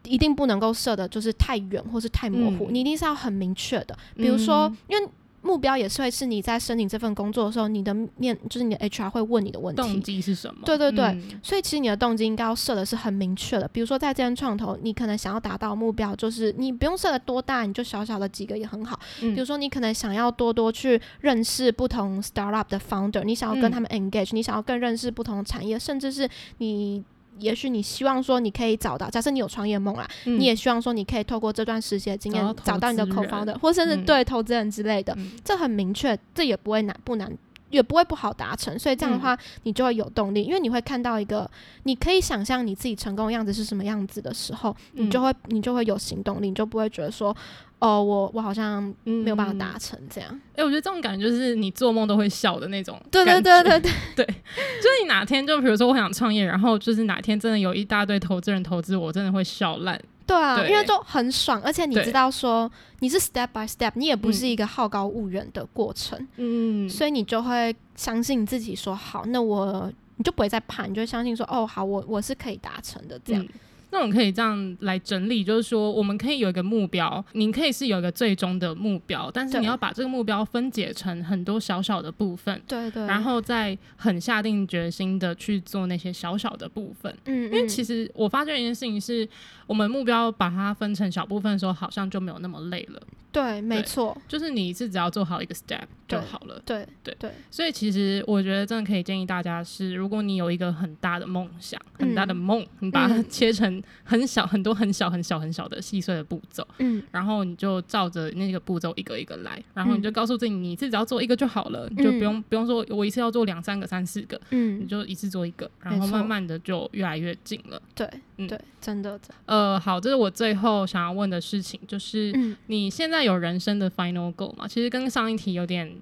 [0.05, 3.95] 一定不能够设的就是太远或是太模糊，嗯、你一定是要很明确的。
[4.17, 5.09] 比如说，嗯、因为
[5.43, 10.63] 目标也是会是你在申请这份工作的时候，你的面就是你的 HR 会问你的问题，动机是什么？
[10.65, 13.67] 对对对，嗯、所以其实你的动机应该要设的是很明确的。
[13.69, 18.99] 比如说在这间创投，你可能想要达到目标，就是你不用设的多大，你就小小的几个也很好。
[19.23, 27.03] 嗯、比如说你可能想要多多去认识不同 startup 的 founder，你想要跟他们 engage，、嗯、你想要更认识不同的产业，甚至是你。
[27.41, 37.31] 也许你希望说你可以找到，假设你有创业梦啦，嗯、你也希望说你可以透过这段实习的经验找到你的 co-founder，或甚至对投资人之类的，嗯、这很明确，这也不会难不难，
[37.71, 41.51] 也不会不好达成，所以这样的话你就会有动力，嗯、因为你会看到一个
[41.85, 47.35] 你可以想象你自己成功的样子是什么样子的时候，嗯、你就会你就会有行动力，你就不会觉得说。
[47.81, 50.31] 哦，我我好像没有办法达成这样。
[50.31, 53.01] 哎、嗯欸，我觉得这种感觉就是你做梦都会笑的那种。
[53.11, 59.99] 对对对对对 对，就是你哪天就比如说我想创业，然后就是哪天真的有一大堆投资人投资，我真的会笑烂。
[60.31, 66.27] 对啊，对因为就很爽，而且你知道说你是 step by step，你也不是一个好高骛远的过程。
[66.37, 73.43] 嗯，所以你就会相信自己说好，那我你就不会再怕，你就会相信说哦好，我我是可以达成的这样。
[73.43, 73.49] 嗯
[73.91, 87.15] 那我们可以这样来整理，就是说，我们可以有一个目标，你可以是有一个最终的目标，但是你要把这个目标分解成很多小小的部分，对对，然后再很下定决心的去做那些小小的部分。
[87.25, 89.29] 嗯，因为其实我发觉一件事情是，
[89.67, 93.03] 我们目标把它分成小部分的时候，好像就没有那么累了。
[93.33, 96.61] 对，没错，就是你是只要做好一个 step 就好了。
[96.65, 117.81] 对对对，所以其实我觉得真的可以建议大家是，如果你有一个很大的梦想，很大的梦，你把它切成很小、很多、很小、很小、很小的细碎的步骤，嗯，然后你就照着那个步骤一个一个来，然后你就告诉自己，你自己只要做一个就好了，你就不用不用说我一次要做两三个、三四个，嗯，你就一次做一个，然后慢慢的就越来越近了。
[117.95, 118.09] 对，
[118.41, 119.21] 嗯，对，真的。
[119.47, 122.33] 呃，好，这是我最后想要问的事情，就是
[122.67, 123.21] 你现在。
[123.21, 124.67] 有人生的 final goal 吗？
[124.67, 125.95] 其实跟上一题有点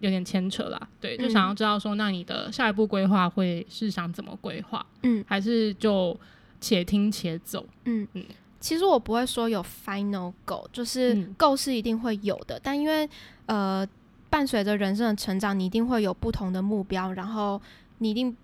[0.00, 0.88] 有点牵扯啦。
[1.00, 4.84] 对，就想要知道说，那你的下一步规划会是想怎么规划？
[5.02, 6.14] 嗯，还是就
[6.60, 7.66] 且听且走？
[7.86, 8.22] 嗯嗯，
[8.60, 13.08] 其实我不会说有 final goal，就是 goal 是一定会有的，嗯、但因为
[13.46, 13.88] 呃，
[14.28, 17.58] 伴随着人生的成长，你一定会有不同的目标，然后
[17.98, 18.36] 你一定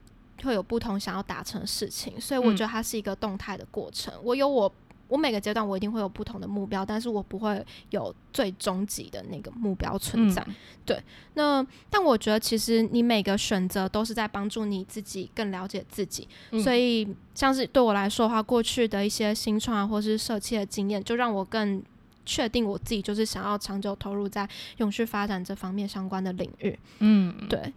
[0.43, 4.13] 会有不同想要达成的事情，所以我觉得它是一个动态的过程。
[4.15, 4.73] 嗯、我有我。
[5.09, 10.43] 我每个阶段我一定会有不同的目标，但是我不会有最终极的那个目标存在。
[10.49, 10.55] 嗯、
[10.87, 11.03] 对，
[11.35, 21.83] 那但我觉得其实你每个选择都是在帮助你自己更了解自己，嗯、所以像是对我来说的话，过去的一些新创或是设计的经验，就让我更
[22.25, 26.79] 确定我自己就是想要长久投入在永续发展这方面相关的领域。
[27.01, 27.71] 嗯，对。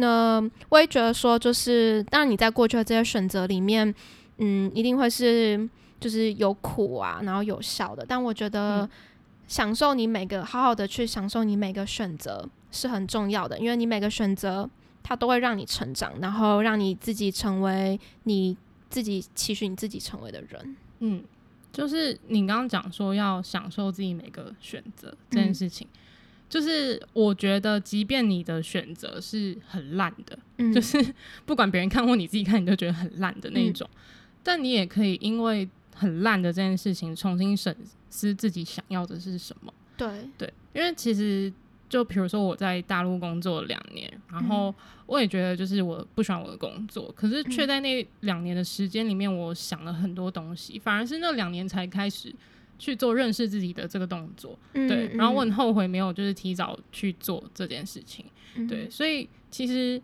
[0.00, 3.94] 那我也觉得说，就是当然你在过去的这些选择里面，
[4.38, 5.68] 嗯，一定会是
[6.00, 8.04] 就是有苦啊，然后有笑的。
[8.08, 8.88] 但我觉得
[9.46, 14.68] 享受你每个好好的去享受你每个选择是很重要的，因为你每个选择
[15.02, 18.56] 它都会让你成长，然后让你自己成为你
[18.88, 20.76] 自己期许你自己成为的人。
[21.00, 21.22] 嗯，
[21.72, 25.86] 就是你刚刚讲说要享受自己每个选择这件事情。
[25.86, 25.96] 嗯
[26.50, 31.14] 就是我觉得，即便你的选择是很烂的，嗯、就是
[31.46, 33.98] 不管别人看或你自己看，你都觉得很烂的那一种，嗯、
[34.42, 37.74] 但你也可以因为很烂的这件事情，重新审
[38.10, 39.72] 视自己想要的是什么。
[39.96, 40.08] 对。
[40.36, 41.52] 对，因为其实
[41.88, 44.74] 就比如说我在大陆工作两年，然后
[45.06, 52.34] 我也觉得就是我不喜欢我的工作，可是却在那两年的时间里面，我想了很多东西，反而是那两年才开始。
[52.80, 58.24] 去做认识自己的这个动作，嗯、对，然后我很后悔没有就是提早去做这件事情，
[58.54, 60.00] 嗯、对，所以其实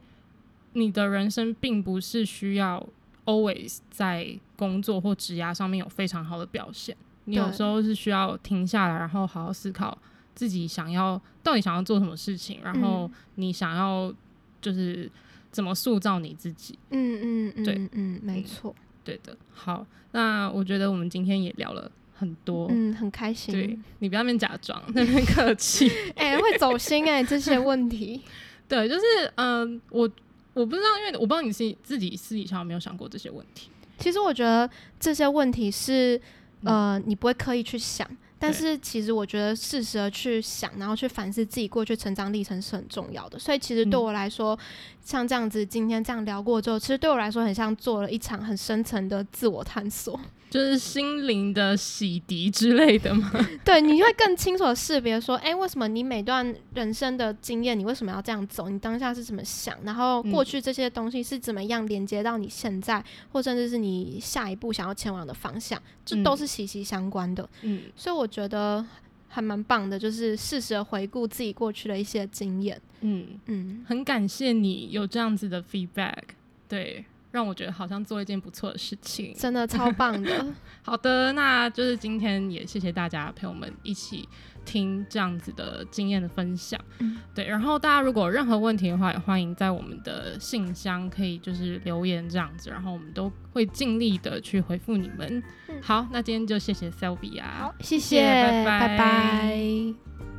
[0.74, 2.86] 你的人生并不是需要
[3.24, 9.96] always 在工作或职涯上面有非常好的表现，你有时候是需要停下来，然后好好思考
[10.34, 14.14] 自己想要到底想要做什么事情，然后你想要
[14.60, 15.10] 就是
[15.50, 21.90] 怎么塑造你自己，嗯嗯嗯，对，嗯，没错，对的，好，那我觉得我们今天也聊了。
[22.18, 23.52] 很多，嗯，很开心。
[23.52, 25.86] 对，你不要面假装， 那边客气。
[26.16, 28.22] 哎、欸，会走心哎、欸， 这些问题。
[28.66, 29.02] 对，就是
[29.36, 30.10] 嗯、呃，我
[30.54, 33.68] 我不知道，因为我不知道你是自己私底下有没有想过这些问题。
[33.98, 36.20] 其实我觉得这些问题是
[36.64, 43.38] 呃，你不会刻意去想，嗯、但是其实我觉得适时的去想，然后去反思自己过去成长历程是很重要的。
[43.38, 44.58] 所以其实对我来说，嗯、
[45.04, 50.18] 像这样子今天这样聊过之后，其实对我来说很像做了一场很深层的自我探索。
[50.49, 53.30] 就是心灵的洗涤之类的吗？
[53.64, 58.68] 对，你会更清楚的识别说，哎、欸，为什么你每段人生的经验，你为什么要这样走？
[58.68, 59.76] 你当下是怎么想？
[59.82, 67.49] 然后过去这些东西是怎么样连接到你现在，嗯、或甚至是你下一步想要前往的方向，这都是息息相关的。
[67.62, 68.86] 嗯，所以我觉得
[69.28, 72.80] 还蛮棒的，就是适时的回顾自己过去的一些经验。
[73.01, 76.22] 嗯嗯，很感谢你有这样子的 feedback。
[76.68, 77.05] 对。
[77.37, 80.47] 让我觉得好像做一件不错的事情，真的超棒的。
[80.80, 84.26] 好的，那就是今天也谢谢大家陪我们一起
[84.64, 86.80] 听这样子的经验的分享。
[87.01, 87.45] 嗯，对。
[87.47, 95.43] 然后大家如果有任何问题的话，也欢迎在我们的信箱可以就是留言这样子，然后我们都会尽力的去回复你们。
[95.68, 98.89] 嗯，好，那今天就谢谢 Sylvia，好，谢谢，拜拜。
[98.89, 100.36] 拜拜。